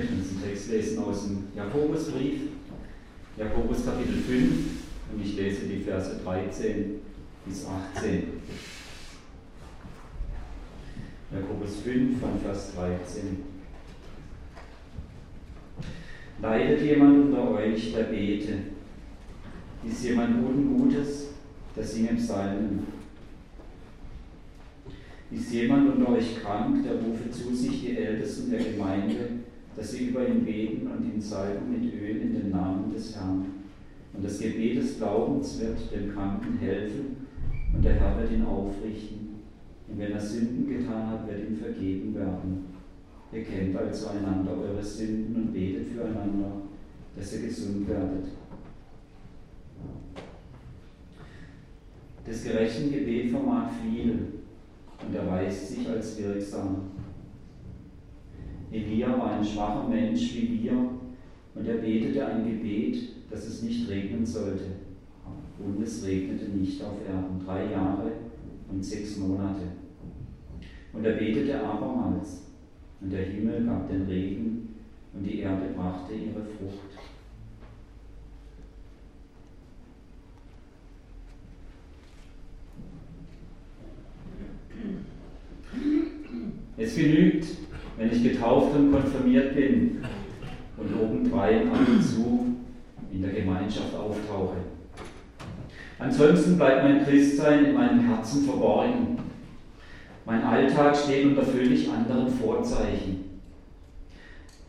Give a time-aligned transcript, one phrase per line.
[0.00, 2.40] möchte uns einen Text lesen aus dem Jakobusbrief,
[3.36, 4.50] Jakobus Kapitel 5,
[5.12, 7.00] und ich lese die Verse 13
[7.44, 8.22] bis 18.
[11.32, 13.44] Jakobus 5 von Vers 13.
[16.40, 18.54] Leidet jemand unter euch, der bete?
[19.86, 21.28] Ist jemand Ungutes,
[21.76, 22.86] der singe Psalmen?
[25.30, 29.39] Ist jemand unter euch krank, der rufe zu sich die Ältesten der Gemeinde,
[29.80, 33.46] dass sie über ihn beten und ihn salben mit Öl in den Namen des Herrn.
[34.12, 37.16] Und das Gebet des Glaubens wird dem Kranken helfen
[37.72, 39.36] und der Herr wird ihn aufrichten.
[39.88, 42.66] Und wenn er Sünden getan hat, wird ihm vergeben werden.
[43.32, 46.60] Ihr kennt also einander eure Sünden und betet füreinander,
[47.16, 48.26] dass ihr gesund werdet.
[52.26, 54.26] Das gerechten Gebet vermag viel
[55.06, 56.89] und erweist sich als wirksam.
[58.72, 60.72] Elia war ein schwacher Mensch wie wir
[61.54, 62.96] und er betete ein Gebet,
[63.30, 64.64] dass es nicht regnen sollte.
[65.58, 68.12] Und es regnete nicht auf Erden, drei Jahre
[68.70, 69.62] und sechs Monate.
[70.92, 72.46] Und er betete abermals,
[73.00, 74.74] und der Himmel gab den Regen,
[75.12, 76.98] und die Erde brachte ihre Frucht.
[86.76, 87.46] Es genügt,
[88.00, 90.02] wenn ich getauft und konfirmiert bin
[90.78, 92.56] und obendrein ab und zu
[93.12, 94.56] in der Gemeinschaft auftauche.
[95.98, 99.18] Ansonsten bleibt mein Christsein in meinem Herzen verborgen.
[100.24, 103.42] Mein Alltag steht unter völlig anderen Vorzeichen.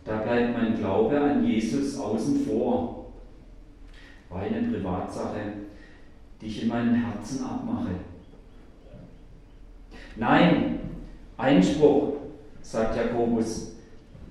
[0.04, 3.14] Da bleibt mein Glaube an Jesus außen vor.
[4.30, 5.40] War eine Privatsache,
[6.42, 7.92] die ich in meinem Herzen abmache.
[10.18, 10.80] Nein,
[11.38, 12.11] Einspruch,
[12.72, 13.74] sagt Jakobus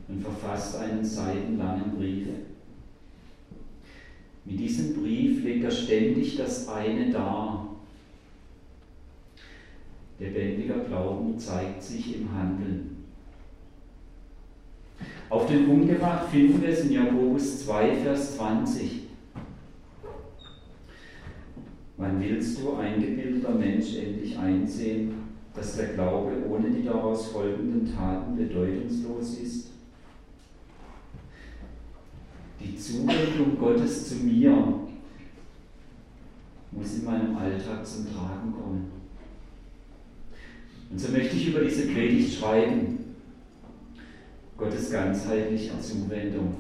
[0.09, 2.27] und verfasst einen seitenlangen Brief.
[4.47, 7.77] Mit diesem Brief legt er ständig das eine dar.
[10.19, 13.05] Lebendiger Glauben zeigt sich im Handeln.
[15.29, 19.03] Auf den Punkt gebracht finden wir es in Jakobus 2, Vers 20.
[21.99, 25.20] Wann willst du, eingebildeter Mensch, endlich einsehen,
[25.55, 29.71] dass der Glaube ohne die daraus folgenden Taten bedeutungslos ist?
[32.61, 34.81] Die Zuwendung Gottes zu mir
[36.73, 38.93] muss in meinem Alltag zum Tragen kommen.
[40.91, 42.99] Und so möchte ich über diese Predigt schreiben.
[44.57, 46.55] Gottes ganzheitliche Zuwendung.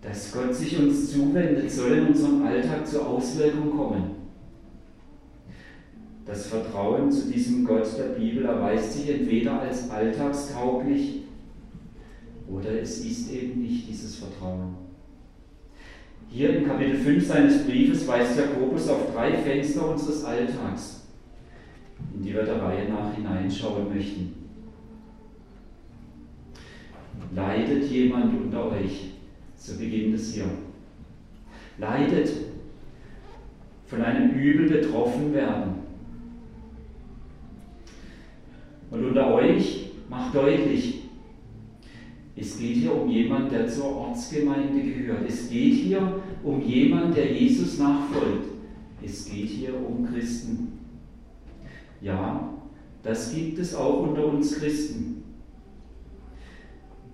[0.00, 4.13] Dass Gott sich uns zuwendet, soll in unserem Alltag zur Auswirkung kommen.
[6.26, 11.22] Das Vertrauen zu diesem Gott der Bibel erweist sich entweder als alltagstauglich
[12.48, 14.74] oder es ist eben nicht dieses Vertrauen.
[16.30, 21.02] Hier in Kapitel 5 seines Briefes weist Jakobus auf drei Fenster unseres Alltags,
[22.14, 24.34] in die wir der Reihe nach hineinschauen möchten.
[27.34, 29.10] Leidet jemand unter euch?
[29.56, 30.46] So beginnt es hier.
[31.78, 32.30] Leidet
[33.86, 35.83] von einem Übel betroffen werden.
[38.94, 41.00] Und unter euch macht deutlich,
[42.36, 45.28] es geht hier um jemanden, der zur Ortsgemeinde gehört.
[45.28, 48.44] Es geht hier um jemanden, der Jesus nachfolgt.
[49.02, 50.78] Es geht hier um Christen.
[52.00, 52.54] Ja,
[53.02, 55.24] das gibt es auch unter uns Christen,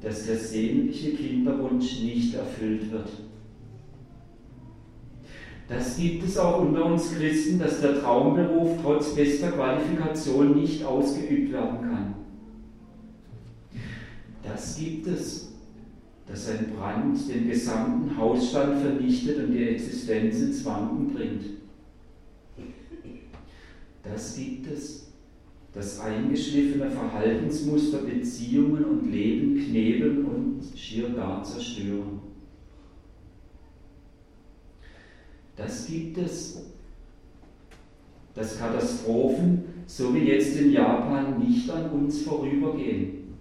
[0.03, 3.09] dass der sehnliche Kinderwunsch nicht erfüllt wird.
[5.71, 11.53] Das gibt es auch unter uns Christen, dass der Traumberuf trotz bester Qualifikation nicht ausgeübt
[11.53, 12.15] werden kann.
[14.43, 15.53] Das gibt es,
[16.27, 21.45] dass ein Brand den gesamten Hausstand vernichtet und die Existenz ins Wanken bringt.
[24.03, 25.13] Das gibt es,
[25.73, 32.20] dass eingeschliffene Verhaltensmuster Beziehungen und Leben knebeln und schier gar zerstören.
[35.61, 36.63] Das gibt es,
[38.35, 43.35] dass Katastrophen, so wie jetzt in Japan, nicht an uns vorübergehen.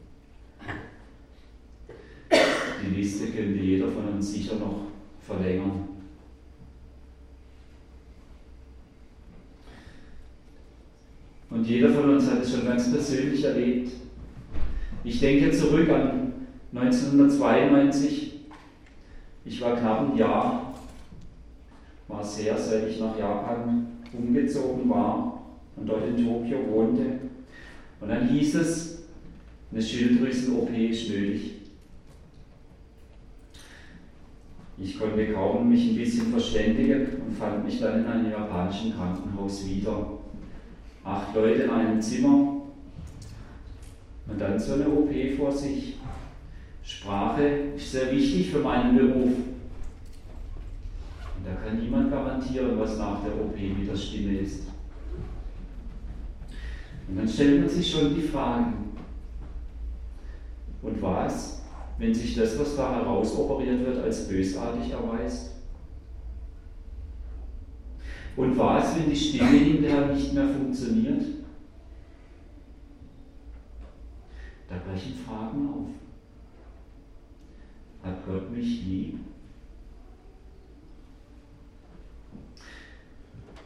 [2.30, 4.88] Die Liste könnte jeder von uns sicher noch
[5.22, 5.88] verlängern.
[11.50, 13.94] Und jeder von uns hat es schon ganz persönlich erlebt.
[15.06, 16.34] Ich denke zurück an
[16.74, 18.42] 1992.
[19.46, 20.69] Ich war knapp ein Jahr,
[22.10, 25.42] war sehr, seit ich nach Japan umgezogen war
[25.78, 27.06] und dort in Tokio wohnte.
[28.02, 29.00] Und dann hieß es,
[29.72, 31.52] Eine Schilddrüsen-OP ist nötig.
[34.80, 39.68] Ich konnte kaum mich ein bisschen verständigen und fand mich dann in einem japanischen Krankenhaus
[39.68, 40.14] wieder.
[41.04, 42.62] Acht Leute in einem Zimmer
[44.28, 45.98] und dann so eine OP vor sich.
[46.84, 47.44] Sprache
[47.76, 49.34] ist sehr wichtig für meinen Beruf.
[51.64, 54.64] Kann niemand garantieren, was nach der OP mit der Stimme ist.
[57.08, 58.94] Und dann stellt man sich schon die Fragen.
[60.82, 61.64] Und was,
[61.98, 65.56] wenn sich das, was da herausoperiert wird, als bösartig erweist?
[68.36, 71.24] Und was, wenn die Stimme hinterher nicht mehr funktioniert?
[74.70, 75.88] Da brechen Fragen auf.
[78.04, 79.20] Hat Gott mich lieb?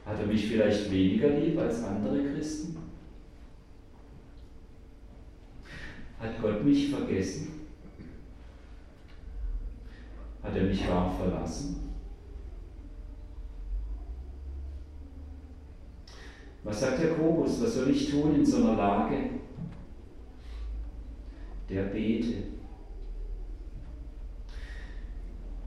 [0.06, 2.78] Hat er mich vielleicht weniger lieb als andere Christen?
[6.20, 7.62] Hat Gott mich vergessen?
[10.42, 11.84] Hat er mich gar verlassen?
[16.64, 17.62] Was sagt Jakobus?
[17.62, 19.18] Was soll ich tun in so einer Lage?
[21.70, 22.44] Der bete.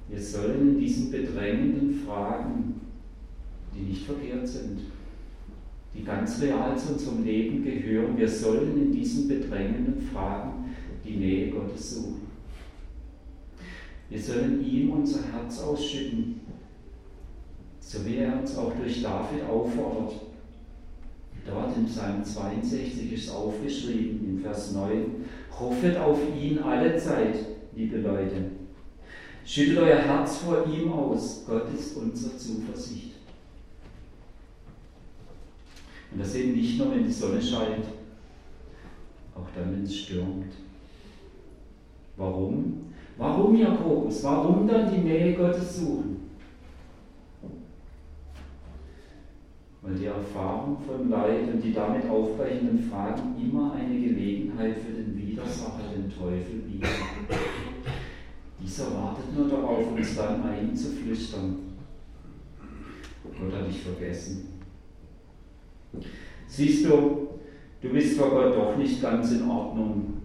[0.09, 2.66] Wir sollen in diesen bedrängenden Fragen,
[3.87, 4.81] nicht verkehrt sind,
[5.95, 10.75] die ganz real zu unserem Leben gehören, wir sollen in diesen bedrängenden Fragen
[11.05, 12.27] die Nähe Gottes suchen.
[14.09, 16.41] Wir sollen ihm unser Herz ausschütten,
[17.81, 20.13] so wie er uns auch durch David auffordert.
[21.47, 25.25] Dort in Psalm 62 ist aufgeschrieben, in Vers 9,
[25.59, 27.37] hoffet auf ihn alle Zeit,
[27.75, 28.51] liebe Leute.
[29.45, 33.16] Schüttet euer Herz vor ihm aus, Gott ist unsere Zuversicht.
[36.17, 37.85] Und das eben nicht nur, wenn die Sonne scheint,
[39.35, 40.51] auch dann, wenn es stürmt.
[42.17, 42.87] Warum?
[43.19, 44.25] Warum Jakobus?
[44.25, 46.31] Warum dann die Nähe Gottes suchen?
[49.83, 55.19] Weil die Erfahrung von Leid und die damit aufbrechenden Fragen immer eine Gelegenheit für den
[55.19, 56.87] Widersacher, den Teufel, bieten.
[58.59, 61.59] Dieser wartet nur darauf, uns dann einzuflüstern.
[63.23, 64.56] Gott hat dich vergessen.
[66.49, 67.29] Siehst du,
[67.83, 70.23] du bist vor Gott doch nicht ganz in Ordnung.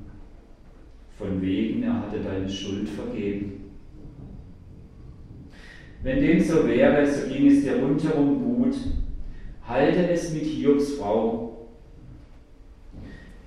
[1.18, 3.71] Von wegen, er hatte deine Schuld vergeben.
[6.03, 8.75] Wenn dem so wäre, so ging es dir rundherum gut.
[9.68, 11.68] Halte es mit Hiobs Frau.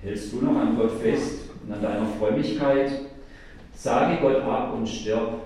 [0.01, 2.91] Hältst du noch an Gott fest und an deiner Frömmigkeit?
[3.73, 5.41] Sage Gott ab und stirb.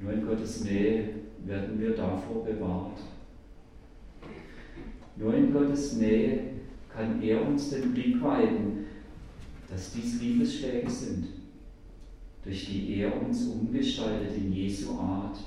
[0.00, 2.98] Nur in Gottes Nähe werden wir davor bewahrt.
[5.16, 6.40] Nur in Gottes Nähe
[6.88, 8.86] kann er uns den Blick weiten,
[9.68, 11.26] dass dies Liebesschläge sind,
[12.44, 15.38] durch die er uns umgestaltet in Jesu Art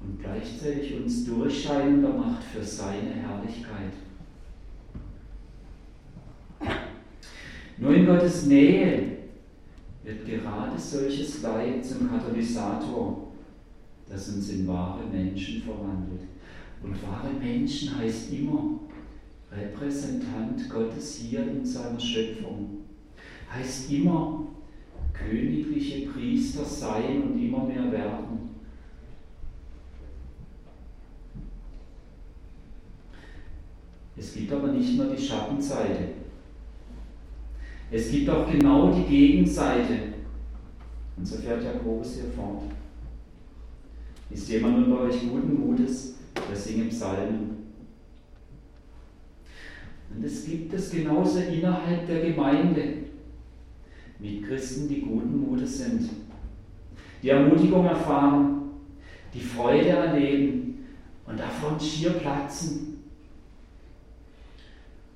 [0.00, 3.92] und gleichzeitig uns durchscheinender macht für seine Herrlichkeit.
[7.78, 9.18] Nur in Gottes Nähe
[10.02, 13.27] wird gerade solches Leid zum Katalysator,
[14.08, 16.22] das uns in wahre Menschen verwandelt.
[16.82, 18.80] Und wahre Menschen heißt immer
[19.50, 22.78] Repräsentant Gottes hier in seiner Schöpfung.
[23.52, 24.46] Heißt immer
[25.12, 28.50] königliche Priester sein und immer mehr werden.
[34.16, 36.08] Es gibt aber nicht nur die Schattenseite.
[37.90, 39.98] Es gibt auch genau die Gegenseite.
[41.16, 42.64] Und so fährt Jakobus hier fort.
[44.30, 46.16] Ist jemand unter euch guten Mutes,
[46.48, 47.56] der singe Psalmen.
[50.14, 52.94] Und es gibt es genauso innerhalb der Gemeinde.
[54.18, 56.08] Mit Christen, die guten Mutes sind.
[57.22, 58.70] Die Ermutigung erfahren,
[59.32, 60.86] die Freude erleben
[61.26, 62.88] und davon schier platzen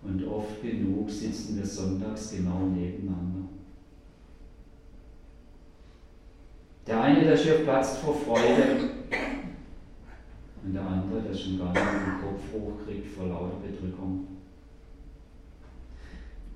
[0.02, 3.48] und oft genug sitzen wir sonntags genau nebeneinander.
[6.86, 8.90] Der eine, der schier platzt vor Freude,
[10.64, 14.26] und der andere, der schon gar nicht den Kopf hochkriegt vor lauter Bedrückung.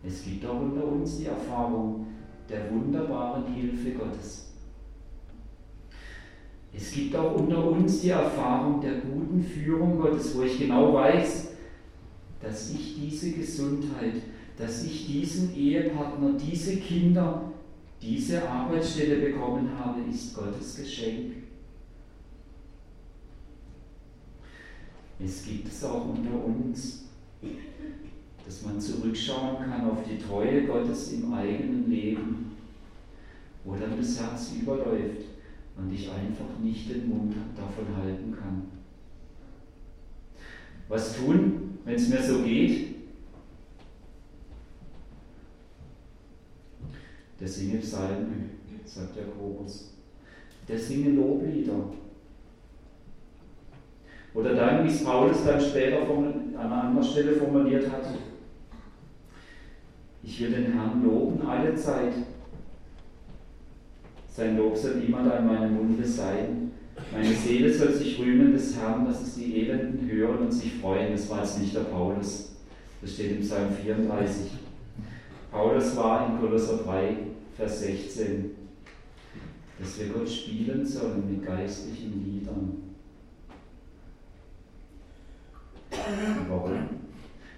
[0.04, 2.06] Es gibt auch unter uns die Erfahrung
[2.48, 4.52] der wunderbaren Hilfe Gottes.
[6.72, 11.52] Es gibt auch unter uns die Erfahrung der guten Führung Gottes, wo ich genau weiß,
[12.40, 14.14] dass ich diese Gesundheit,
[14.56, 17.52] dass ich diesen Ehepartner, diese Kinder,
[18.00, 21.32] diese Arbeitsstelle bekommen habe, ist Gottes Geschenk.
[25.18, 27.06] Es gibt es auch unter uns,
[28.86, 32.52] zurückschauen kann auf die Treue Gottes im eigenen Leben,
[33.64, 35.24] wo dann das Herz überläuft
[35.76, 38.62] und ich einfach nicht den Mund davon halten kann.
[40.88, 42.94] Was tun, wenn es mir so geht?
[47.40, 48.50] Der singe Psalmen,
[48.84, 49.92] sagt Jakobus.
[50.68, 51.90] Der singe Loblieder.
[54.36, 58.04] Oder dann, wie es Paulus dann später an einer anderen Stelle formuliert hat,
[60.22, 62.12] ich will den Herrn loben alle Zeit.
[64.28, 66.72] Sein Lob soll niemand an meinem Munde sein.
[67.12, 71.12] Meine Seele soll sich rühmen des Herrn, dass es die Elenden hören und sich freuen.
[71.12, 72.56] Das war jetzt nicht der Paulus.
[73.00, 74.50] Das steht im Psalm 34.
[75.50, 77.16] Paulus war in Kolosser 3,
[77.56, 78.50] Vers 16,
[79.78, 82.85] dass wir Gott spielen sollen mit geistlichen Liedern.
[86.48, 86.88] Warum?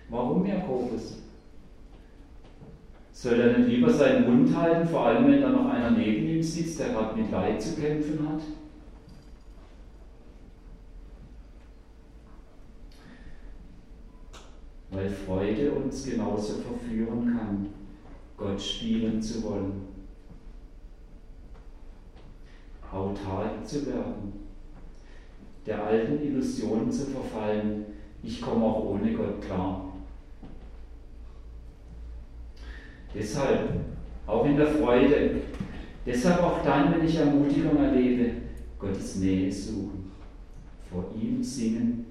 [0.08, 1.22] Warum Jakobus?
[3.12, 6.42] Soll er nicht lieber seinen Mund halten, vor allem wenn da noch einer neben ihm
[6.42, 8.40] sitzt, der gerade mit Leid zu kämpfen hat?
[14.90, 17.66] Weil Freude uns genauso verführen kann,
[18.36, 19.82] Gott spielen zu wollen,
[22.90, 24.32] autark zu werden,
[25.66, 27.84] der alten Illusion zu verfallen,
[28.22, 29.92] ich komme auch ohne Gott klar.
[33.14, 33.70] Deshalb,
[34.26, 35.36] auch in der Freude,
[36.04, 38.32] deshalb auch dann, wenn ich Ermutigung erlebe,
[38.78, 40.10] Gottes Nähe suchen,
[40.90, 42.06] vor ihm singen.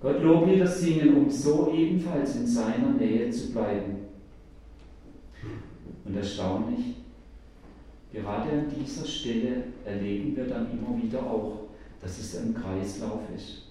[0.00, 3.96] Gott Loblieder singen, um so ebenfalls in seiner Nähe zu bleiben.
[6.04, 6.94] Und erstaunlich,
[8.12, 11.67] gerade an dieser Stelle erleben wir dann immer wieder auch,
[12.00, 13.62] dass es ein Kreislauf ist.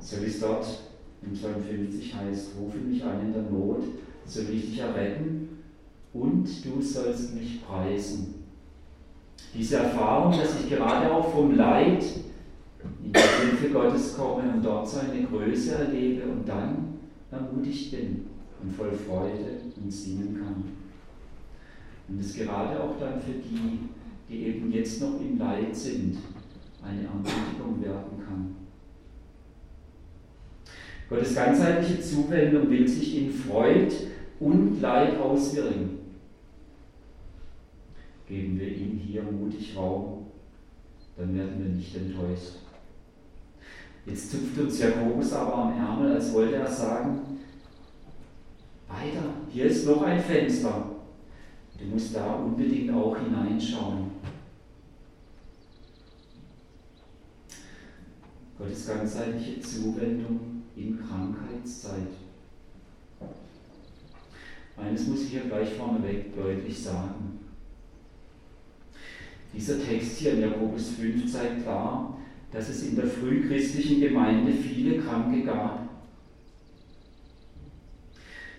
[0.00, 0.66] So wie es dort
[1.22, 3.82] im Psalm 50 heißt, rufe mich an in der Not,
[4.26, 5.48] so will ich dich erretten
[6.12, 8.34] und du sollst mich preisen.
[9.54, 12.04] Diese Erfahrung, dass ich gerade auch vom Leid
[13.02, 16.98] in die Hilfe Gottes komme und dort seine Größe erlebe und dann
[17.30, 18.26] ermutigt bin
[18.62, 20.64] und voll Freude und singen kann.
[22.08, 23.88] Und es gerade auch dann für die,
[24.30, 26.18] die eben jetzt noch im Leid sind,
[26.82, 28.56] eine Ermutigung werden kann.
[31.08, 33.92] Gottes ganzheitliche Zuwendung will sich in Freud
[34.38, 35.98] und Leid auswirken.
[38.28, 40.26] Geben wir ihm hier mutig Raum,
[41.16, 42.60] dann werden wir nicht enttäuscht.
[44.06, 47.18] Jetzt zupft uns Jakobus aber am Ärmel, als wollte er sagen,
[48.88, 50.89] weiter, hier ist noch ein Fenster.
[51.80, 54.10] Du musst da unbedingt auch hineinschauen.
[58.58, 62.08] Gottes ganzheitliche Zuwendung in Krankheitszeit.
[64.76, 67.38] Eines muss ich hier gleich vorneweg deutlich sagen.
[69.54, 72.18] Dieser Text hier in Jakobus 5 zeigt klar,
[72.52, 75.88] dass es in der frühchristlichen Gemeinde viele Kranke gab.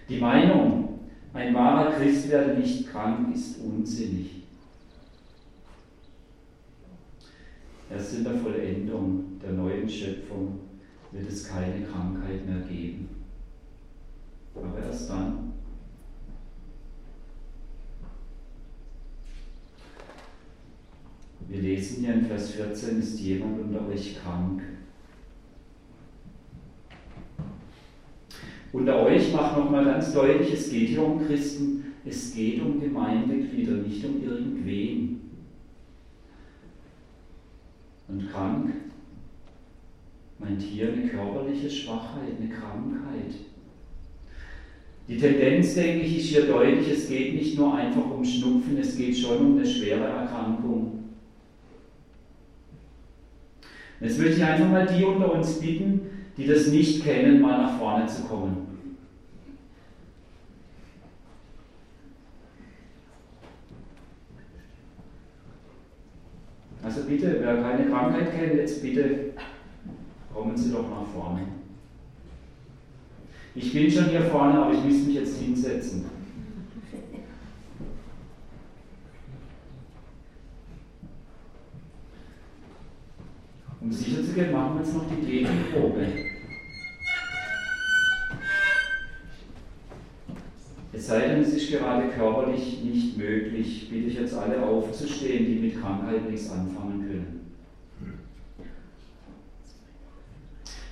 [0.10, 0.90] Die Meinung,
[1.33, 4.43] ein wahrer Christ werde nicht krank, ist unsinnig.
[7.89, 10.59] Erst in der Vollendung der neuen Schöpfung
[11.11, 13.09] wird es keine Krankheit mehr geben.
[14.55, 15.53] Aber erst dann.
[21.47, 24.61] Wir lesen hier in Vers 14, ist jemand unter euch krank?
[28.74, 33.74] Unter euch macht nochmal ganz deutlich, es geht hier um Christen, es geht um Gemeindeglieder,
[33.74, 35.22] nicht um irgendwen.
[38.08, 38.74] Und krank
[40.40, 43.36] meint hier eine körperliche Schwachheit, eine Krankheit.
[45.08, 48.98] Die Tendenz, denke ich, ist hier deutlich, es geht nicht nur einfach um Schnupfen, es
[48.98, 51.00] geht schon um eine schwere Erkrankung.
[54.00, 56.01] Jetzt möchte ich einfach mal die unter uns bitten,
[56.38, 58.67] die das nicht kennen, mal nach vorne zu kommen.
[66.83, 69.33] Also bitte, wer keine Krankheit kennt, jetzt bitte
[70.33, 71.43] kommen Sie doch nach vorne.
[73.53, 76.11] Ich bin schon hier vorne, aber ich muss mich jetzt hinsetzen.
[83.81, 86.05] Um sicher zu gehen, machen wir jetzt noch die Gegenprobe.
[90.93, 95.55] Es sei denn, es ist gerade körperlich nicht möglich, bitte ich jetzt alle aufzustehen, die
[95.55, 97.55] mit Krankheit nichts anfangen können.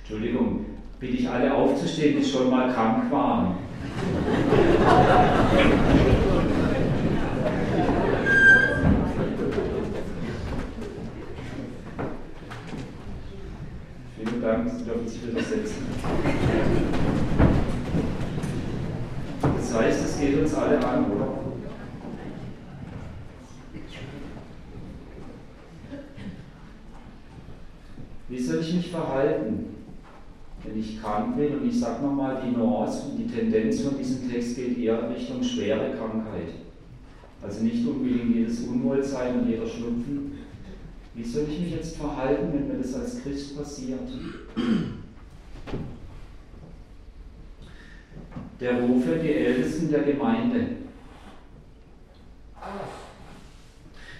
[0.00, 0.66] Entschuldigung,
[0.98, 3.54] bitte ich alle aufzustehen, die schon mal krank waren.
[14.16, 15.86] Vielen Dank, Sie dürfen sich wieder setzen.
[19.56, 21.28] Das heißt, es geht uns alle an, oder?
[28.28, 29.66] Wie soll ich mich verhalten,
[30.64, 31.00] wenn ich
[31.80, 32.08] krank bin?
[32.10, 35.42] Und ich sage nochmal, die Nuance und die Tendenz von diesem Text geht eher Richtung
[35.42, 36.54] schwere Krankheit.
[37.42, 40.38] Also nicht unbedingt jedes Unwohlsein und jeder Schnupfen.
[41.14, 44.00] Wie soll ich mich jetzt verhalten, wenn mir das als Christ passiert?
[48.60, 50.66] Der Ruf für die Ältesten der Gemeinde.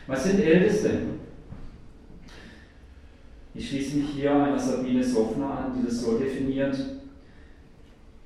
[0.06, 0.90] Was sind Älteste?
[3.54, 6.99] Ich schließe mich hier einer Sabine Soffner an, die das so definiert.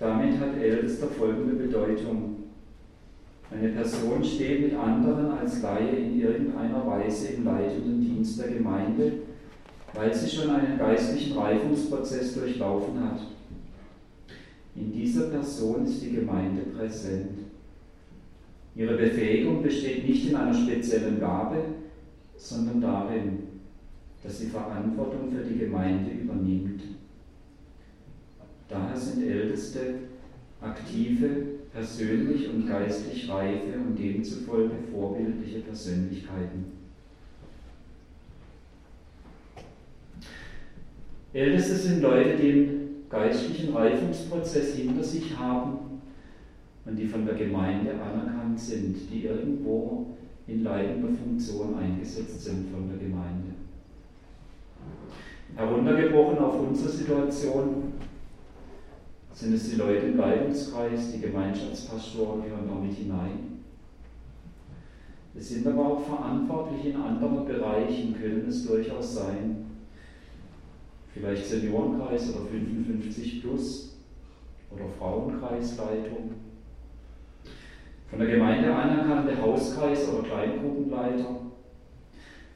[0.04, 2.36] Damit hat Ältester folgende Bedeutung.
[3.50, 9.12] Eine Person steht mit anderen als Laie in irgendeiner Weise im leitenden Dienst der Gemeinde,
[9.94, 13.20] weil sie schon einen geistlichen Reifungsprozess durchlaufen hat.
[14.76, 17.38] In dieser Person ist die Gemeinde präsent.
[18.74, 21.64] Ihre Befähigung besteht nicht in einer speziellen Gabe,
[22.36, 23.38] sondern darin,
[24.22, 26.73] dass sie Verantwortung für die Gemeinde übernimmt.
[28.74, 29.94] Daher sind Älteste
[30.60, 31.28] aktive,
[31.72, 36.72] persönlich und geistlich reife und demzufolge vorbildliche Persönlichkeiten.
[41.32, 46.00] Älteste sind Leute, die den geistlichen Reifungsprozess hinter sich haben
[46.84, 50.16] und die von der Gemeinde anerkannt sind, die irgendwo
[50.48, 53.54] in leitender Funktion eingesetzt sind von der Gemeinde.
[55.54, 57.92] Heruntergebrochen auf unsere Situation
[59.34, 63.60] sind es die Leute im Leitungskreis, die Gemeinschaftspastoren gehören da mit hinein.
[65.36, 69.66] Es sind aber auch verantwortlich in anderen Bereichen, können es durchaus sein.
[71.12, 73.96] Vielleicht Seniorenkreis oder 55 plus
[74.70, 76.30] oder Frauenkreisleitung.
[78.08, 81.40] Von der Gemeinde anerkannte Hauskreis- oder Kleingruppenleiter,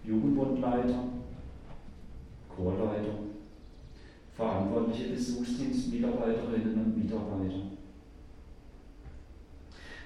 [0.04, 1.04] Jugendbundleiter,
[2.54, 3.27] Chorleiter,
[4.38, 7.72] verantwortliche Besuchsdienstmitarbeiterinnen und Mitarbeiter.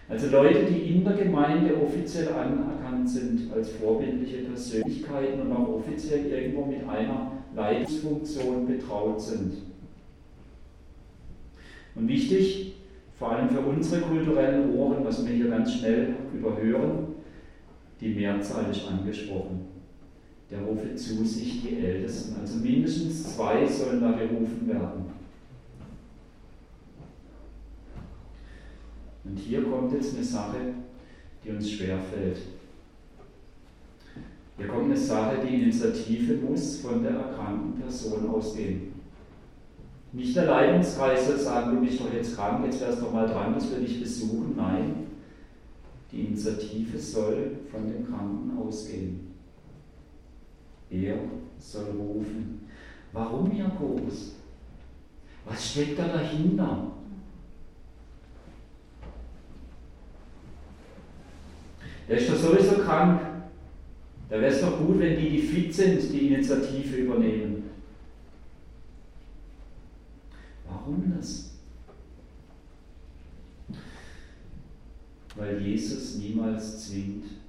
[0.09, 6.27] Also Leute, die in der Gemeinde offiziell anerkannt sind als vorbildliche Persönlichkeiten und auch offiziell
[6.27, 9.53] irgendwo mit einer Leitungsfunktion betraut sind.
[11.95, 12.77] Und wichtig,
[13.19, 17.09] vor allem für unsere kulturellen Ohren, was wir hier ganz schnell überhören,
[18.01, 19.72] die Mehrzahl ist angesprochen
[20.53, 22.37] der rufe zu sich die Ältesten.
[22.39, 25.05] Also mindestens zwei sollen da gerufen werden.
[29.25, 30.59] Und hier kommt jetzt eine Sache,
[31.43, 32.37] die uns schwerfällt.
[34.59, 38.93] Hier kommt eine Sache, die Initiative muss von der erkrankten Person ausgehen.
[40.13, 43.55] Nicht der Leitungskreis soll sagen, du bist doch jetzt krank, jetzt wärst doch mal dran,
[43.55, 44.53] dass wir dich besuchen.
[44.55, 45.07] Nein,
[46.11, 49.32] die Initiative soll von dem Kranken ausgehen.
[50.93, 51.17] Er
[51.59, 52.69] soll rufen.
[53.13, 54.33] Warum Jakobus?
[55.47, 56.93] Was steckt da dahinter?
[62.09, 63.21] Der ist doch sowieso krank.
[64.29, 67.71] Da wäre es doch gut, wenn die, die fit sind, die Initiative übernehmen.
[70.67, 71.53] Warum das?
[75.37, 77.42] Weil Jesus niemals zwingt.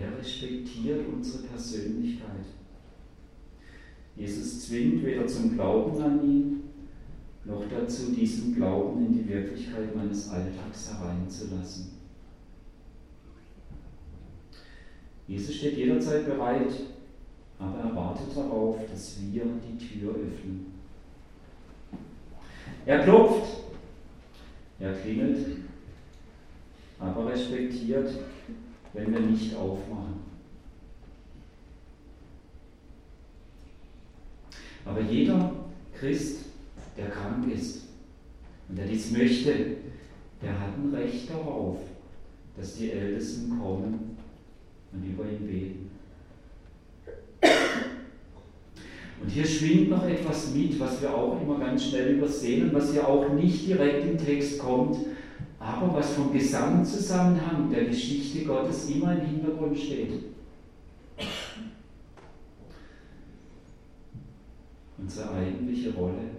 [0.00, 2.46] Er respektiert unsere Persönlichkeit.
[4.16, 6.62] Jesus zwingt weder zum Glauben an ihn,
[7.44, 11.92] noch dazu, diesen Glauben in die Wirklichkeit meines Alltags hereinzulassen.
[15.26, 16.72] Jesus steht jederzeit bereit,
[17.58, 20.66] aber er wartet darauf, dass wir die Tür öffnen.
[22.86, 23.64] Er klopft,
[24.78, 25.46] er klingelt,
[26.98, 28.10] aber respektiert
[28.92, 30.28] wenn wir nicht aufmachen.
[34.84, 35.52] Aber jeder
[35.98, 36.46] Christ,
[36.96, 37.82] der krank ist
[38.68, 39.52] und der dies möchte,
[40.42, 41.78] der hat ein Recht darauf,
[42.56, 44.16] dass die Ältesten kommen
[44.92, 45.90] und über ihn beten.
[49.20, 52.92] Und hier schwingt noch etwas mit, was wir auch immer ganz schnell übersehen und was
[52.92, 54.96] hier auch nicht direkt im Text kommt,
[55.60, 60.24] aber was vom Gesamtzusammenhang der Geschichte Gottes immer im Hintergrund steht.
[65.08, 66.30] unsere eigentliche Rolle.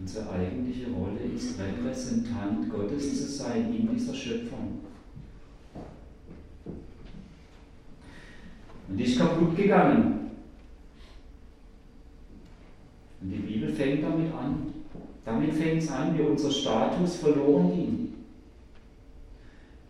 [0.00, 4.80] Unsere eigentliche Rolle ist, Repräsentant Gottes zu sein in dieser Schöpfung.
[8.88, 10.30] Und die ist kaputt gegangen.
[13.20, 14.69] Und die Bibel fängt damit an.
[15.30, 18.14] Damit fängt es an, wie unser Status verloren ging.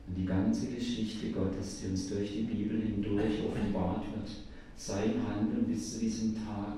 [0.06, 4.30] Und die ganze Geschichte Gottes, die uns durch die Bibel hindurch offenbart wird,
[4.76, 6.74] sein Handeln bis zu diesem Tag,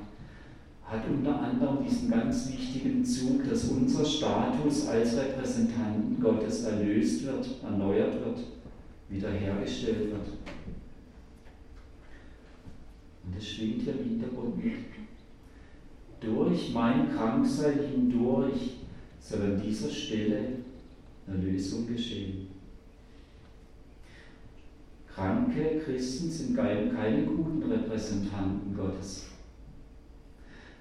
[0.84, 7.48] hat unter anderem diesen ganz wichtigen Zug, dass unser Status als Repräsentanten Gottes erlöst wird,
[7.64, 8.38] erneuert wird,
[9.08, 10.28] wiederhergestellt wird.
[13.24, 14.91] Und das schwingt hier im Hintergrund mit.
[16.22, 18.76] Durch mein Kranksein hindurch
[19.20, 20.58] soll an dieser Stelle
[21.26, 22.48] Erlösung geschehen.
[25.12, 29.26] Kranke Christen sind keine guten Repräsentanten Gottes.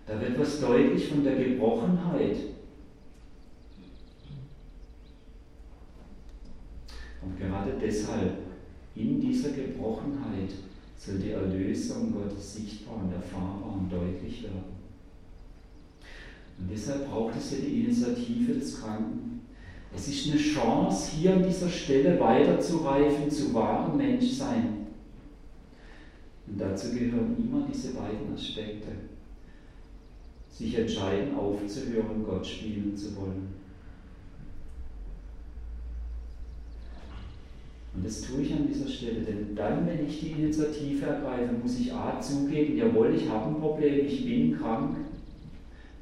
[0.06, 2.38] Da wird was deutlich von der Gebrochenheit.
[7.22, 8.38] Und gerade deshalb,
[8.96, 10.52] in dieser Gebrochenheit,
[10.98, 14.71] soll die Erlösung Gottes sichtbar und erfahrbar und deutlich werden.
[16.62, 19.42] Und deshalb braucht es hier die Initiative des Kranken.
[19.94, 24.88] Es ist eine Chance, hier an dieser Stelle weiterzureifen zu wahrem Menschsein.
[26.48, 28.90] Und dazu gehören immer diese beiden Aspekte
[30.52, 33.48] sich entscheiden, aufzuhören, Gott spielen zu wollen.
[37.94, 41.80] Und das tue ich an dieser Stelle, denn dann, wenn ich die Initiative ergreife, muss
[41.80, 44.98] ich A zugeben, jawohl, ich habe ein Problem, ich bin krank.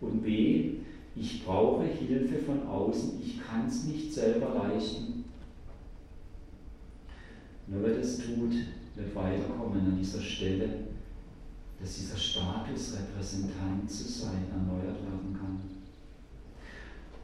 [0.02, 0.72] Und B,
[1.16, 5.26] ich brauche Hilfe von außen, ich kann es nicht selber leisten.
[7.68, 8.54] Nur wer das tut,
[8.96, 10.90] wird weiterkommen an dieser Stelle
[11.80, 15.60] dass dieser Status, Repräsentant zu sein, erneuert werden kann.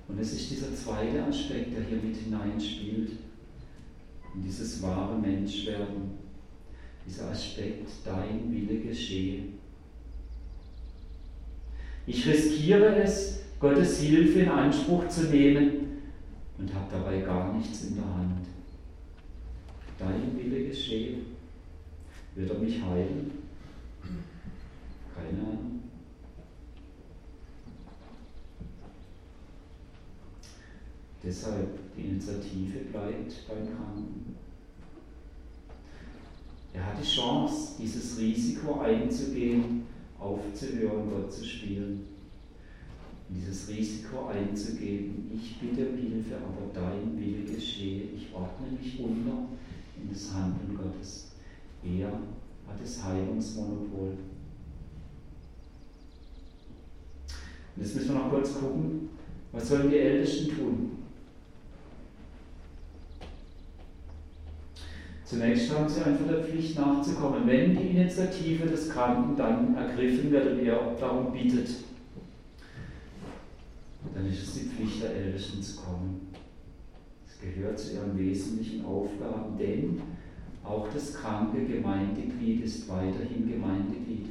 [0.07, 3.11] Und es ist dieser zweite Aspekt, der hier mit hineinspielt,
[4.33, 6.11] in dieses wahre Menschwerden,
[7.05, 9.43] dieser Aspekt, dein Wille geschehe.
[12.07, 16.01] Ich riskiere es, Gottes Hilfe in Anspruch zu nehmen
[16.57, 18.45] und habe dabei gar nichts in der Hand.
[19.97, 21.17] Dein Wille geschehe.
[22.35, 23.31] Wird er mich heilen?
[25.15, 25.81] Keine Ahnung.
[31.23, 34.35] Deshalb die Initiative bleibt beim Kranken.
[36.73, 39.87] Er hat die Chance, dieses Risiko einzugehen,
[40.19, 42.05] aufzuhören, Gott zu spielen.
[43.29, 48.03] Dieses Risiko einzugeben, ich bitte um Hilfe, aber dein Wille geschehe.
[48.15, 49.47] Ich ordne mich unter
[50.01, 51.31] in das Handeln Gottes.
[51.83, 54.17] Er hat das Heilungsmonopol.
[57.75, 59.09] Und jetzt müssen wir noch kurz gucken,
[59.51, 60.91] was sollen die Ältesten tun?
[65.25, 70.51] Zunächst haben sie einfach der Pflicht nachzukommen, wenn die Initiative des Kranken dann ergriffen wird
[70.51, 71.67] und er darum bittet,
[74.13, 76.27] dann ist es die Pflicht der Ältesten zu kommen.
[77.27, 79.99] Es gehört zu ihren wesentlichen Aufgaben, denn
[80.63, 84.27] auch das kranke Gemeindeglied ist weiterhin Gemeindeglied.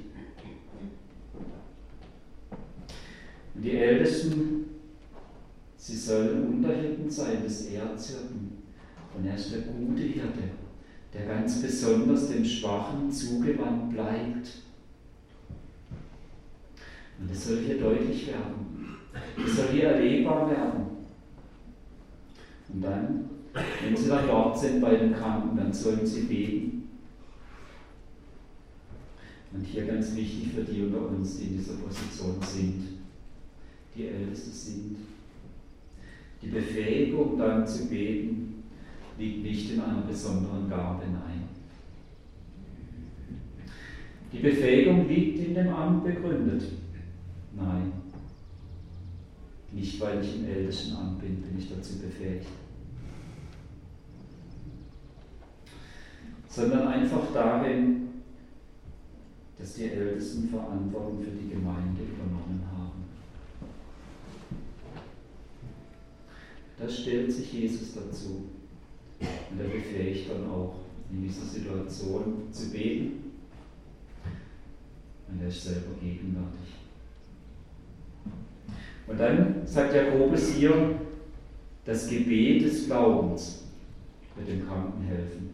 [3.52, 4.66] Und die Ältesten,
[5.76, 8.58] sie sollen Unterhirten sein des Erzhirten.
[9.16, 10.42] Und er ist der gute Hirte,
[11.14, 14.48] der ganz besonders dem Schwachen zugewandt bleibt.
[17.18, 18.96] Und das soll hier deutlich werden.
[19.36, 20.82] Das soll hier erlebbar werden.
[22.72, 26.88] Und dann, wenn sie dann dort sind bei den Kranken, dann sollen sie beten.
[29.52, 32.94] Und hier ganz wichtig für die unter uns, die in dieser Position sind
[33.96, 34.96] die Älteste sind.
[36.42, 38.53] Die Befähigung dann zu beten
[39.18, 41.48] liegt nicht in einer besonderen Gabe, nein.
[44.32, 46.64] Die Befähigung liegt in dem Amt begründet.
[47.54, 47.92] Nein.
[49.70, 52.46] Nicht weil ich im ältesten Amt bin, bin ich dazu befähigt.
[56.48, 58.08] Sondern einfach darin,
[59.58, 63.04] dass die Ältesten Verantwortung für die Gemeinde übernommen haben.
[66.78, 68.50] Da stellt sich Jesus dazu.
[69.54, 70.74] Und er befähigt dann auch,
[71.12, 73.32] in dieser Situation zu beten.
[75.28, 76.74] Und er ist selber gegenwärtig.
[79.06, 80.98] Und dann sagt Jakobus hier,
[81.84, 83.64] das Gebet des Glaubens
[84.34, 85.50] wird dem Kranken helfen.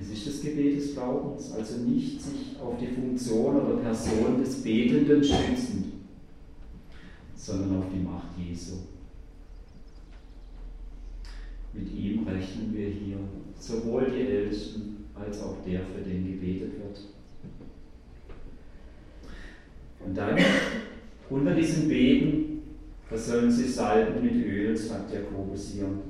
[0.00, 4.62] Es ist das Gebet des Glaubens, also nicht sich auf die Funktion oder Person des
[4.62, 5.92] Betenden stützend,
[7.36, 8.78] sondern auf die Macht Jesu.
[11.74, 13.18] Mit ihm rechnen wir hier,
[13.58, 17.00] sowohl die Ältesten als auch der, für den gebetet wird.
[20.04, 20.38] Und dann
[21.30, 22.62] unter diesem Beten,
[23.10, 25.86] da sollen sie salben mit Öl, sagt Jakobus hier.
[25.86, 26.02] Und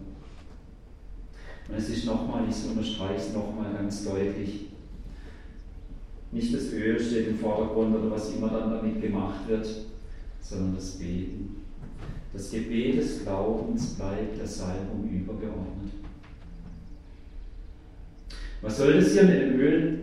[1.76, 4.66] es ist nochmal, ich unterstreiche es nochmal ganz deutlich.
[6.32, 9.66] Nicht das Öl steht im Vordergrund oder was immer dann damit gemacht wird,
[10.40, 11.63] sondern das Beten.
[12.34, 15.92] Das Gebet des Glaubens bleibt der Salbung übergeordnet.
[18.60, 20.00] Was soll das hier mit dem Öl?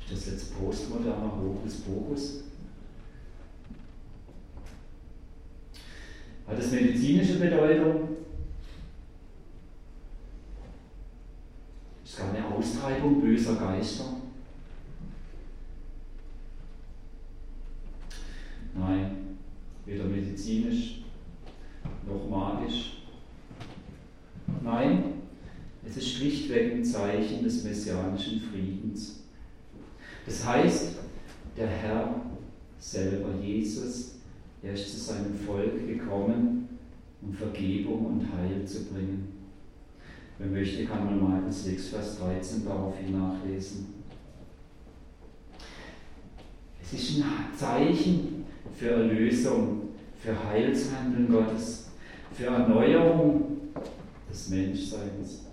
[0.00, 2.42] Ist das jetzt postmoderner Hokuspokus?
[6.46, 8.08] Hat es medizinische Bedeutung?
[12.04, 14.04] Es gab eine Austreibung böser Geister.
[18.76, 19.38] Nein,
[19.86, 21.02] weder medizinisch
[22.06, 23.04] noch magisch.
[24.62, 25.14] Nein,
[25.86, 29.20] es ist schlichtweg ein Zeichen des messianischen Friedens.
[30.26, 30.96] Das heißt,
[31.56, 32.22] der Herr
[32.78, 34.16] selber, Jesus,
[34.62, 36.68] er ist zu seinem Volk gekommen,
[37.20, 39.28] um Vergebung und Heil zu bringen.
[40.38, 43.94] Wer möchte, kann man Markus 6, Vers 13 daraufhin nachlesen.
[46.82, 48.44] Es ist ein Zeichen
[48.76, 51.90] für Erlösung, für Heilshandeln Gottes,
[52.32, 53.58] für Erneuerung
[54.30, 55.44] des Menschseins,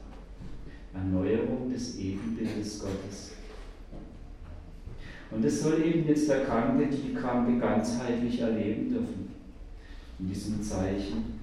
[0.94, 3.31] Erneuerung des Ebenbildes Gottes.
[5.32, 9.30] Und das soll eben jetzt der Kranke, die Kranke ganzheitlich erleben dürfen.
[10.20, 11.40] In diesem Zeichen.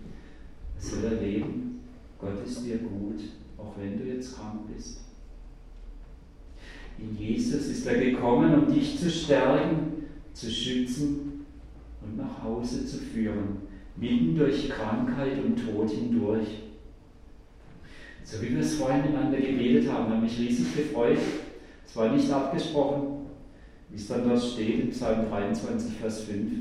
[0.76, 1.80] Er soll erleben,
[2.18, 3.20] Gott ist dir gut,
[3.56, 5.00] auch wenn du jetzt krank bist.
[6.98, 11.46] In Jesus ist er gekommen, um dich zu stärken, zu schützen
[12.02, 13.58] und nach Hause zu führen,
[13.96, 16.48] mitten durch Krankheit und Tod hindurch.
[18.24, 21.18] So wie wir es vorhin miteinander gebetet haben, habe mich riesig gefreut.
[21.86, 23.17] Es war nicht abgesprochen,
[23.90, 26.52] wie es dann dort steht in Psalm 23, Vers 5.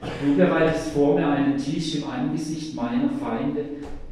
[0.00, 3.64] Du bereitest vor mir einen Tisch im Angesicht meiner Feinde.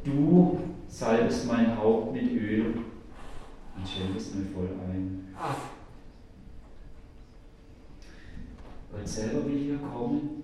[0.04, 0.58] Du
[0.88, 2.74] salbest mein Haupt mit Öl
[3.76, 5.28] und schenkest mir voll ein.
[8.90, 10.42] Gott selber will hier kommen,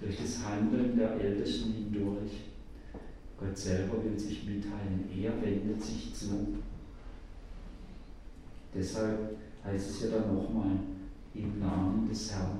[0.00, 2.32] durch das Handeln der Ältesten hindurch.
[3.38, 5.08] Gott selber will sich mitteilen.
[5.14, 6.58] Er wendet sich zu.
[8.74, 10.70] Deshalb heißt es ja dann nochmal,
[11.34, 12.58] im Namen des Herrn.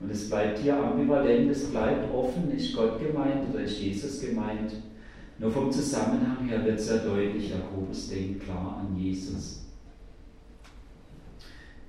[0.00, 4.74] Und es bleibt hier ambivalent, es bleibt offen, ist Gott gemeint oder ist Jesus gemeint.
[5.38, 9.64] Nur vom Zusammenhang her wird sehr deutlich, Jakobus denkt klar an Jesus.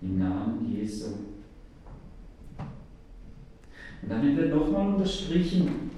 [0.01, 1.07] Im Namen Jesu.
[4.01, 5.91] Und damit wird nochmal unterstrichen,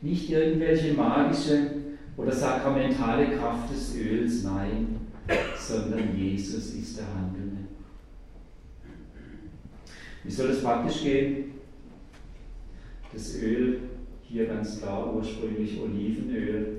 [0.00, 1.72] nicht irgendwelche magische
[2.16, 5.00] oder sakramentale Kraft des Öls, nein,
[5.56, 7.62] sondern Jesus ist der Handelnde.
[10.24, 11.52] Wie soll es praktisch gehen?
[13.12, 13.80] Das Öl,
[14.22, 16.78] hier ganz klar ursprünglich Olivenöl.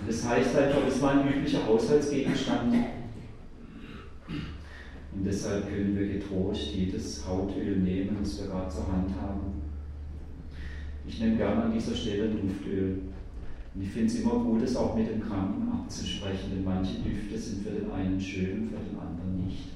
[0.00, 2.74] Und das heißt einfach, das war ein üblicher Haushaltsgegenstand.
[5.14, 9.62] Und deshalb können wir getrost jedes Hautöl nehmen, das wir gerade zur Hand haben.
[11.08, 12.98] Ich nehme gerne an dieser Stelle Duftöl.
[13.76, 17.36] Und ich finde es immer gut, es auch mit den Kranken abzusprechen, denn manche Düfte
[17.36, 19.68] sind für den einen schön, für den anderen nicht.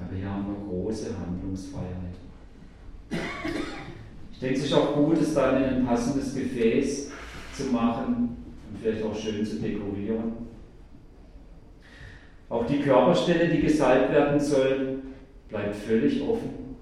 [0.00, 2.14] Aber hier haben wir große Handlungsfreiheit.
[4.32, 7.10] Ich denke, es ist auch gut, es dann in ein passendes Gefäß
[7.52, 8.36] zu machen
[8.70, 10.32] und vielleicht auch schön zu dekorieren.
[12.48, 15.02] Auch die Körperstelle, die gesalbt werden soll,
[15.48, 16.76] bleibt völlig offen.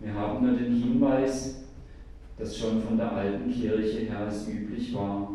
[0.00, 1.62] Wir haben nur den Hinweis,
[2.40, 5.30] dass schon von der alten Kirche her es üblich war,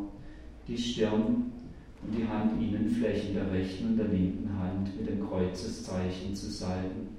[0.68, 1.52] die Stirn
[2.02, 7.10] und die Handinnenflächen der rechten und der linken Hand mit dem Kreuzeszeichen zu salben.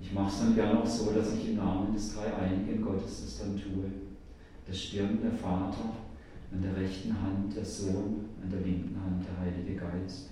[0.00, 3.38] Ich mache es dann gerne auch so, dass ich im Namen des Dreieinigen Gottes das
[3.40, 3.90] dann tue.
[4.68, 5.90] Der Stirn der Vater,
[6.52, 10.30] an der rechten Hand der Sohn, an der linken Hand der Heilige Geist.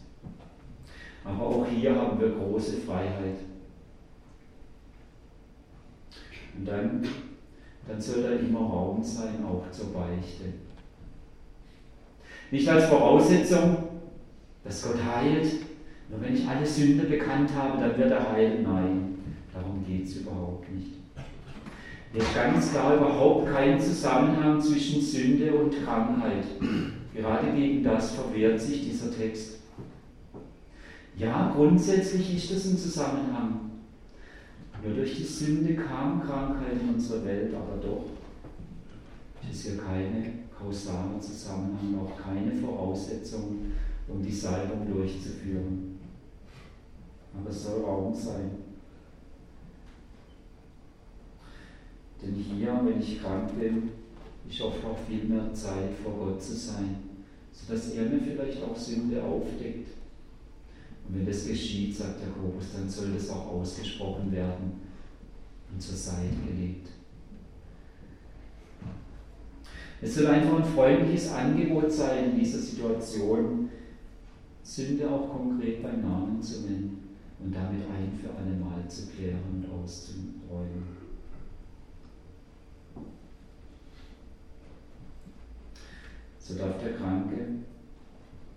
[1.24, 3.38] Aber auch hier haben wir große Freiheit.
[6.56, 7.02] Und dann,
[7.86, 10.44] dann soll da immer Raum sein, auch zur Beichte.
[12.50, 13.76] Nicht als Voraussetzung,
[14.62, 15.46] dass Gott heilt.
[16.08, 18.62] Nur wenn ich alle Sünde bekannt habe, dann wird er heilen.
[18.62, 19.18] Nein,
[19.52, 20.92] darum geht es überhaupt nicht.
[22.12, 26.44] Hier ist ganz klar überhaupt kein Zusammenhang zwischen Sünde und Krankheit.
[27.12, 29.58] Gerade gegen das verwehrt sich dieser Text.
[31.16, 33.70] Ja, grundsätzlich ist das ein Zusammenhang.
[34.84, 38.04] Nur durch die Sünde kam Krankheit in unsere Welt, aber doch
[39.50, 43.72] ist hier keine kausaler Zusammenhang, auch keine Voraussetzung,
[44.08, 45.98] um die Salbung durchzuführen.
[47.34, 48.50] Aber es soll Raum sein.
[52.20, 53.90] Denn hier, wenn ich krank bin,
[54.48, 56.96] ich hoffe auch viel mehr Zeit vor Gott zu sein,
[57.52, 59.88] sodass er mir vielleicht auch Sünde aufdeckt.
[61.06, 64.72] Und wenn das geschieht, sagt Jakobus, dann soll das auch ausgesprochen werden
[65.72, 66.88] und zur Seite gelegt.
[70.00, 73.70] Es soll einfach ein freundliches Angebot sein, in dieser Situation
[74.62, 79.40] Sünde auch konkret beim Namen zu nennen und damit ein für alle Mal zu klären
[79.52, 81.04] und auszuräumen.
[86.38, 87.36] So darf der Kranke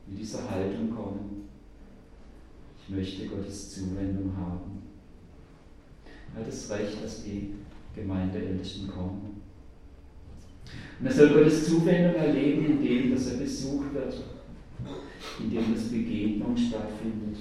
[0.08, 1.48] mit dieser Haltung kommen.
[2.90, 4.84] Möchte Gottes Zuwendung haben.
[6.34, 7.56] Er hat das Recht, dass die
[7.96, 9.42] Gemeindeältesten kommen.
[11.00, 14.16] Und er soll Gottes Zuwendung erleben, indem dass er besucht wird,
[15.40, 17.38] indem das Begegnung stattfindet.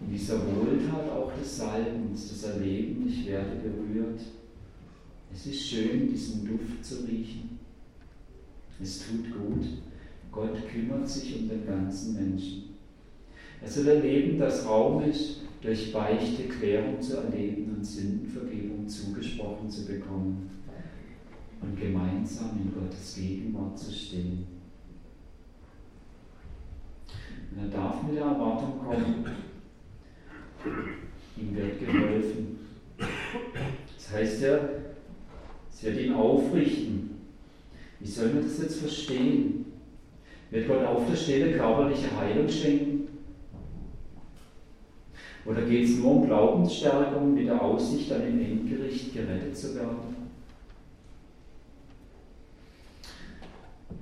[0.00, 4.20] In dieser Wohltat auch des Salbens, das Erleben, ich werde berührt.
[5.32, 7.58] Es ist schön, diesen Duft zu riechen.
[8.80, 9.66] Es tut gut.
[10.30, 12.67] Gott kümmert sich um den ganzen Menschen.
[13.60, 19.86] Er soll erleben, dass Raum ist, durch Beichte Klärung zu erleben und Sündenvergebung zugesprochen zu
[19.86, 20.50] bekommen
[21.60, 24.46] und gemeinsam in Gottes Gegenwart zu stehen.
[27.50, 29.24] Und er darf mit der Erwartung kommen,
[31.36, 32.58] ihm wird geholfen.
[32.98, 34.58] Das heißt ja,
[35.70, 37.10] es wird ihn aufrichten.
[38.00, 39.66] Wie soll man das jetzt verstehen?
[40.50, 42.87] Wird Gott auf der Stelle körperliche Heilung schenken?
[45.48, 49.96] Oder geht es nur um Glaubensstärkung mit der Aussicht, dann im Endgericht gerettet zu werden?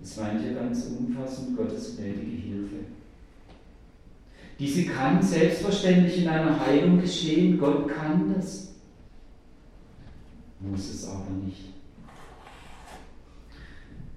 [0.00, 2.76] Das meint ja ganz umfassend Gottes gnädige Hilfe.
[4.58, 7.58] Diese kann selbstverständlich in einer Heilung geschehen.
[7.58, 8.74] Gott kann das.
[10.58, 11.74] Muss es aber nicht.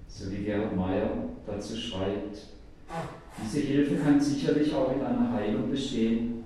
[0.08, 1.10] So wie Gerhard Meyer
[1.46, 2.48] dazu schreibt,
[3.44, 6.39] diese Hilfe kann sicherlich auch in einer Heilung bestehen,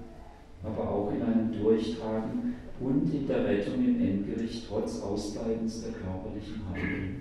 [0.64, 6.62] aber auch in einem Durchtragen und in der Rettung im Endgericht trotz Ausbleibens der körperlichen
[6.70, 7.20] Heilung.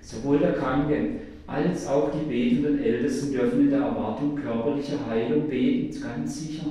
[0.00, 6.00] Sowohl der Kranke als auch die betenden Ältesten dürfen in der Erwartung körperlicher Heilung beten,
[6.00, 6.66] ganz sicher.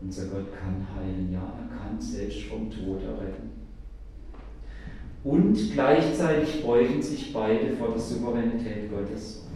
[0.00, 3.50] Unser Gott kann heilen, ja, er kann selbst vom Tod erretten.
[5.24, 9.47] Und gleichzeitig beugen sich beide vor der Souveränität Gottes,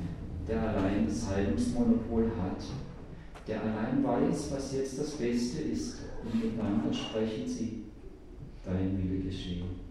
[0.49, 2.63] der allein das Heilungsmonopol hat,
[3.47, 5.99] der allein weiß, was jetzt das Beste ist.
[6.23, 7.85] Und miteinander sprechen sie,
[8.65, 9.83] dein Wille geschehen.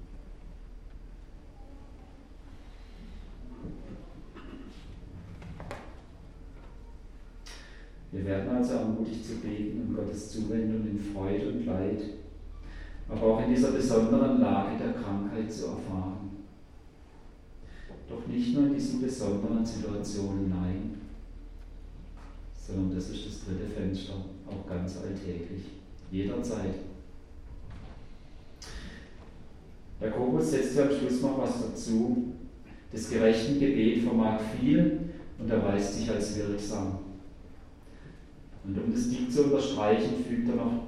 [8.11, 12.01] Wir werden also ermutigt zu beten und Gottes Zuwendung in Freude und Leid,
[13.07, 16.20] aber auch in dieser besonderen Lage der Krankheit zu erfahren.
[18.11, 20.97] Doch nicht nur in diesen besonderen Situationen, nein,
[22.53, 24.13] sondern das ist das dritte Fenster,
[24.45, 25.63] auch ganz alltäglich,
[26.11, 26.75] jederzeit.
[30.01, 32.33] Jakobus setzt ja am Schluss noch was dazu.
[32.91, 36.99] Das gerechten Gebet vermag viel und erweist sich als wirksam.
[38.65, 40.87] Und um das Ding zu unterstreichen, fügt er noch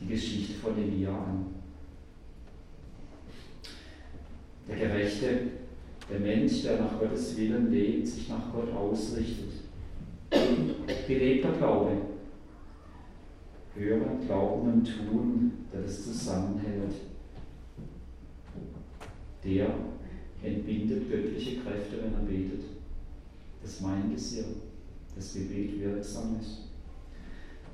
[0.00, 1.46] die Geschichte von Elia an.
[4.68, 5.57] Der Gerechte,
[6.10, 9.48] der Mensch, der nach Gottes Willen lebt, sich nach Gott ausrichtet.
[11.06, 11.92] Gelebter Glaube.
[13.74, 16.94] Hören, Glauben und Tun, der das zusammenhält.
[19.44, 19.68] Der
[20.42, 22.64] entbindet göttliche Kräfte, wenn er betet.
[23.62, 24.44] Das meint es ja,
[25.14, 26.68] das Gebet wirksam ist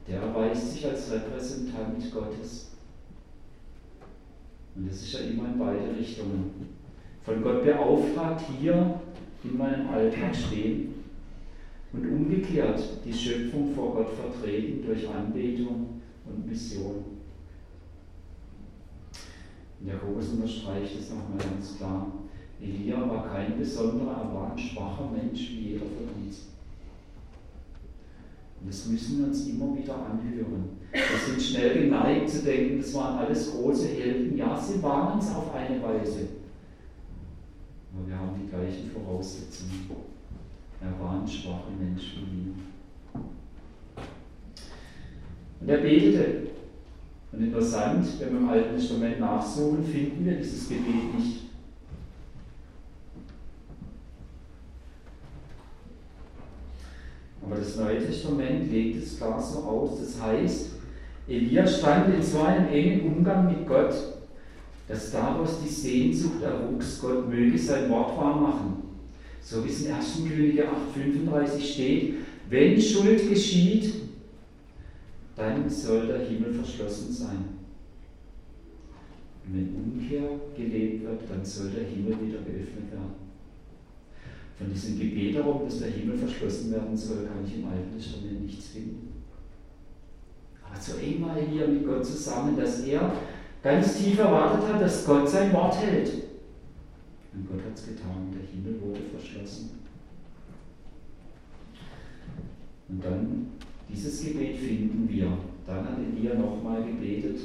[0.07, 2.71] der erweist sich als Repräsentant Gottes.
[4.75, 6.84] Und das ist ja immer in beide Richtungen.
[7.25, 9.01] Von Gott beauftragt, hier
[9.43, 10.95] in meinem Alltag stehen
[11.93, 17.05] und umgekehrt die Schöpfung vor Gott vertreten durch Anbetung und Mission.
[19.81, 22.13] Und Jakobus unterstreicht es nochmal ganz klar.
[22.61, 26.49] Elia war kein besonderer, er war ein schwacher Mensch wie jeder von uns.
[28.61, 30.79] Und das müssen wir uns immer wieder anhören.
[30.93, 34.37] Wir sind schnell geneigt zu denken, das waren alles große Helden.
[34.37, 36.29] Ja, sie waren es auf eine Weise.
[37.95, 39.91] Aber wir haben die gleichen Voraussetzungen.
[40.81, 42.55] Er war ein schwacher Mensch wie wir.
[45.61, 46.49] Und er betete.
[47.33, 51.45] Und interessant, wenn wir im Alten Testament nachsuchen, finden wir dieses Gebet nicht.
[57.45, 60.01] Aber das Neue Testament legt es klar so aus.
[60.01, 60.71] Das heißt,
[61.29, 63.95] Elia stand in so einem engen Umgang mit Gott,
[64.89, 68.83] dass daraus die Sehnsucht erwuchs, Gott möge sein Wort wahr machen.
[69.41, 70.23] So wie es in 1.
[70.29, 72.15] Könige 8,35 steht,
[72.49, 73.95] wenn Schuld geschieht,
[75.37, 77.45] dann soll der Himmel verschlossen sein.
[79.47, 83.25] Und wenn Umkehr gelebt wird, dann soll der Himmel wieder geöffnet werden.
[84.57, 88.47] Von diesem Gebet darum, dass der Himmel verschlossen werden soll, kann ich im Alten Testament
[88.47, 89.09] nichts finden.
[90.63, 93.13] Aber so war hier mit Gott zusammen, dass er
[93.65, 96.13] ganz tief erwartet hat, dass Gott sein Wort hält.
[97.33, 99.71] Und Gott hat es getan, der Himmel wurde verschlossen.
[102.89, 103.47] Und dann
[103.89, 105.39] dieses Gebet finden wir.
[105.67, 107.41] Dann hat Elia nochmal gebetet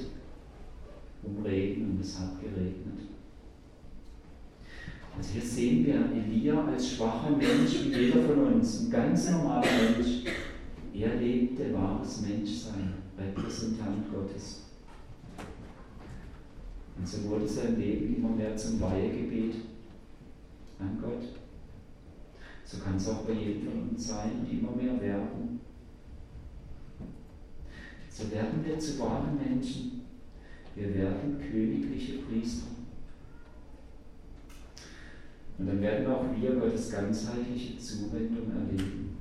[1.24, 3.09] um Regen und es hat geregnet.
[5.17, 9.65] Also hier sehen wir Elia als schwacher Mensch, wie jeder von uns, ein ganz normaler
[9.65, 10.24] Mensch.
[10.93, 14.68] Er lebte wahres Menschsein, Repräsentant Gottes.
[17.00, 19.56] Und so wurde sein Leben immer mehr zum Weihegebet
[20.80, 21.24] an Gott.
[22.66, 25.62] So kann es auch bei jedem von uns sein und immer mehr werden.
[28.10, 30.02] So werden wir zu wahren Menschen.
[30.76, 32.68] Wir werden königliche Priester.
[35.58, 39.18] Und dann werden auch wir Gottes ganzheitliche Zuwendung erleben.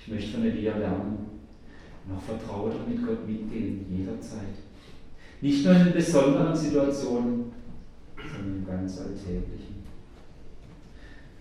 [0.00, 1.26] Ich möchte von Elia lernen,
[2.08, 4.67] noch vertrauter mit Gott mitgehen, jederzeit.
[5.40, 7.52] Nicht nur in besonderen Situationen,
[8.16, 9.84] sondern im ganz Alltäglichen.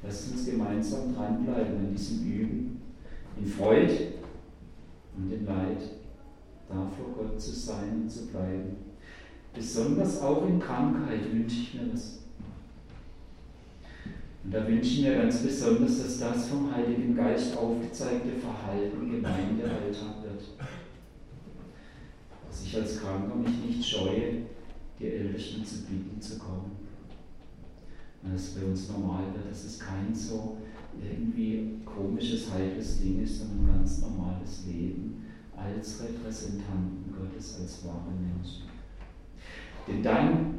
[0.04, 2.82] Lasst uns gemeinsam dranbleiben an diesem Üben,
[3.40, 4.14] in Freude
[5.18, 5.82] und in Leid,
[6.70, 8.76] da vor Gott zu sein und zu bleiben.
[9.54, 12.20] Besonders auch in Krankheit wünsche ich mir das.
[14.44, 20.24] Und da wünsche ich mir ganz besonders, dass das vom Heiligen Geist aufgezeigte Verhalten Gemeindealltag
[20.24, 20.44] wird.
[22.68, 24.44] Ich als Kranker mich nicht scheue,
[25.00, 26.72] die Ältesten zu bitten zu kommen.
[28.22, 30.58] Dass es bei uns normal wird, dass es kein so
[31.02, 35.24] irgendwie komisches, heikles Ding ist, sondern ein ganz normales Leben
[35.56, 38.64] als Repräsentanten Gottes, als wahre Menschen.
[39.88, 40.56] Denn dann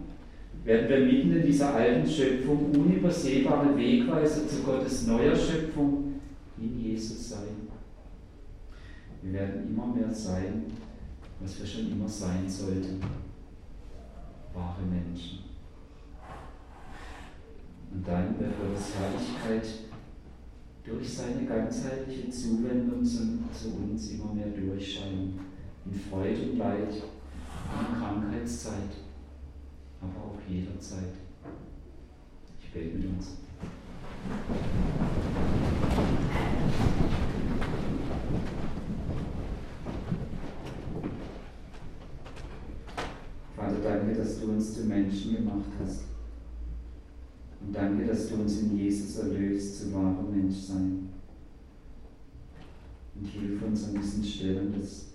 [0.64, 6.14] werden wir mitten in dieser alten Schöpfung unübersehbare Wegweiser zu Gottes neuer Schöpfung
[6.58, 7.68] in Jesus sein.
[9.20, 10.64] Wir werden immer mehr sein,
[11.40, 13.00] was wir schon immer sein sollten.
[14.54, 15.40] Wahre Menschen.
[17.92, 19.68] Und dann wird Gottes Herrlichkeit
[20.84, 25.38] durch seine ganzheitliche Zuwendung zu, zu uns immer mehr durchscheinen.
[25.86, 29.08] In Freude und Leid, in Krankheitszeit
[30.00, 31.14] aber auch jederzeit.
[32.60, 33.36] Ich bete mit uns.
[43.56, 46.02] Vater, danke, dass du uns zu Menschen gemacht hast.
[47.60, 51.08] Und danke, dass du uns in Jesus erlöst, zu wahrem Menschsein.
[53.14, 55.06] Und hilf uns an diesen Stellen das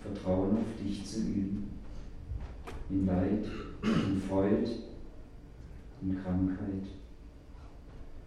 [0.00, 1.70] Vertrauen auf dich zu üben.
[2.90, 3.44] In Leid,
[3.82, 4.70] in Freude,
[6.00, 6.86] in Krankheit,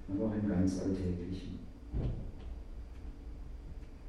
[0.08, 1.60] aber auch im ganz Alltäglichen.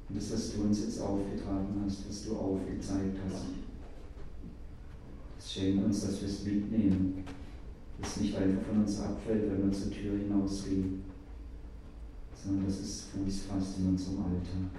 [0.07, 3.45] Und das, was du uns jetzt aufgetragen hast, was du aufgezeigt hast,
[5.43, 7.25] es schenkt uns, dass wir es mitnehmen,
[7.99, 11.03] dass es nicht einfach von uns abfällt, wenn wir zur Tür hinausgehen,
[12.33, 14.71] sondern dass es Fuß fasst in unserem Alter.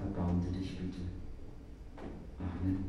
[0.00, 1.02] Erbarmte dich bitte.
[2.40, 2.84] Amen.